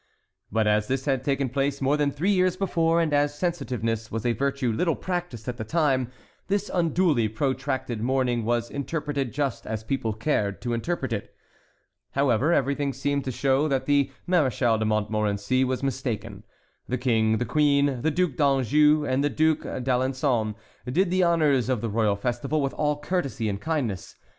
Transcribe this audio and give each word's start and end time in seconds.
But 0.51 0.65
as 0.65 0.87
this 0.87 1.05
had 1.05 1.23
taken 1.23 1.47
place 1.47 1.79
more 1.79 1.95
than 1.95 2.09
three 2.09 2.31
years 2.31 2.57
before, 2.57 2.99
and 2.99 3.13
as 3.13 3.37
sensitiveness 3.37 4.11
was 4.11 4.25
a 4.25 4.33
virtue 4.33 4.71
little 4.71 4.95
practised 4.95 5.47
at 5.47 5.57
that 5.57 5.69
time, 5.69 6.11
this 6.47 6.71
unduly 6.73 7.29
protracted 7.29 8.01
mourning 8.01 8.43
was 8.43 8.71
interpreted 8.71 9.31
just 9.31 9.67
as 9.67 9.83
people 9.83 10.13
cared 10.13 10.59
to 10.63 10.73
interpret 10.73 11.13
it. 11.13 11.35
However, 12.13 12.51
everything 12.51 12.93
seemed 12.93 13.23
to 13.25 13.31
show 13.31 13.67
that 13.67 13.85
the 13.85 14.09
Maréchal 14.27 14.79
de 14.79 14.85
Montmorency 14.85 15.63
was 15.63 15.83
mistaken. 15.83 16.45
The 16.89 16.97
King, 16.97 17.37
the 17.37 17.45
Queen, 17.45 18.01
the 18.01 18.09
Duc 18.09 18.35
d'Anjou, 18.35 19.05
and 19.07 19.23
the 19.23 19.29
Duc 19.29 19.59
d'Alençon 19.59 20.55
did 20.91 21.11
the 21.11 21.21
honors 21.21 21.69
of 21.69 21.81
the 21.81 21.89
royal 21.91 22.15
festival 22.15 22.59
with 22.59 22.73
all 22.73 22.99
courtesy 22.99 23.47
and 23.47 23.61
kindness. 23.61 24.15